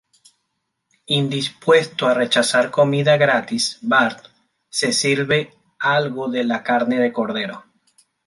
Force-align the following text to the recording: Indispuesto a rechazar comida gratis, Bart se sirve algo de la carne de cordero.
Indispuesto 1.19 2.07
a 2.07 2.15
rechazar 2.15 2.71
comida 2.71 3.17
gratis, 3.17 3.77
Bart 3.83 4.25
se 4.67 4.93
sirve 4.93 5.53
algo 5.77 6.27
de 6.27 6.43
la 6.43 6.63
carne 6.63 6.97
de 6.97 7.13
cordero. 7.13 7.63